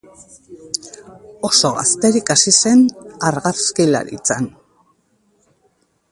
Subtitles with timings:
[1.49, 2.81] Oso gazterik hasi zen
[3.29, 4.49] argazkilaritzan.